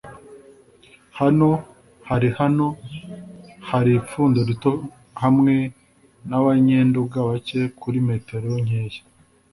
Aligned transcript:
Hano 1.19 1.49
hari 2.09 2.29
hano 2.39 2.67
hari 3.69 3.91
ipfundo 3.99 4.39
rito 4.49 4.71
hamwe 5.21 5.55
nabanyenduga 6.29 7.17
bake 7.29 7.59
kuri 7.79 7.97
metero 8.07 8.47
nkeya 8.65 9.01